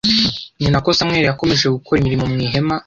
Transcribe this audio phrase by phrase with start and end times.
[0.59, 2.75] ni na ko Samweli yakomeje gukora imirimo mu ihema